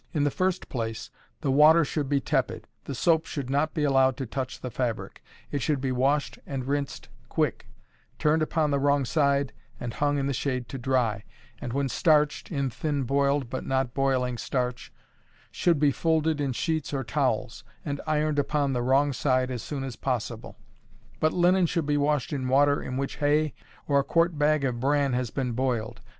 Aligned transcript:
In 0.15 0.23
the 0.23 0.31
first 0.31 0.67
place, 0.67 1.11
the 1.41 1.51
water 1.51 1.85
should 1.85 2.09
be 2.09 2.19
tepid, 2.19 2.67
the 2.85 2.95
soap 2.95 3.27
should 3.27 3.51
not 3.51 3.75
be 3.75 3.83
allowed 3.83 4.17
to 4.17 4.25
touch 4.25 4.59
the 4.61 4.71
fabric; 4.71 5.23
it 5.51 5.61
should 5.61 5.79
be 5.79 5.91
washed 5.91 6.39
and 6.47 6.65
rinsed 6.65 7.07
quick, 7.29 7.67
turned 8.17 8.41
upon 8.41 8.71
the 8.71 8.79
wrong 8.79 9.05
side, 9.05 9.53
and 9.79 9.93
hung 9.93 10.17
in 10.17 10.25
the 10.25 10.33
shade 10.33 10.67
to 10.69 10.79
dry, 10.79 11.23
and 11.59 11.71
when 11.71 11.87
starched 11.87 12.49
(in 12.49 12.71
thin 12.71 13.03
boiled 13.03 13.47
but 13.47 13.63
not 13.63 13.93
boiling 13.93 14.39
starch) 14.39 14.91
should 15.51 15.79
be 15.79 15.91
folded 15.91 16.41
in 16.41 16.51
sheets 16.51 16.95
or 16.95 17.03
towels, 17.03 17.63
and 17.85 18.01
ironed 18.07 18.39
upon 18.39 18.73
the 18.73 18.81
wrong 18.81 19.13
side 19.13 19.51
as 19.51 19.61
soon 19.61 19.83
as 19.83 19.95
possible. 19.95 20.57
But 21.19 21.31
linen 21.31 21.67
should 21.67 21.85
be 21.85 21.97
washed 21.97 22.33
in 22.33 22.47
water 22.47 22.81
in 22.81 22.97
which 22.97 23.17
hay 23.17 23.53
or 23.87 23.99
a 23.99 24.03
quart 24.03 24.39
bag 24.39 24.63
of 24.65 24.79
bran 24.79 25.13
has 25.13 25.29
been 25.29 25.51
boiled. 25.51 26.01